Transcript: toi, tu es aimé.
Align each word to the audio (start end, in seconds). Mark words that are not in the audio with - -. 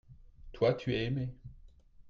toi, 0.53 0.73
tu 0.73 0.95
es 0.95 1.03
aimé. 1.03 1.29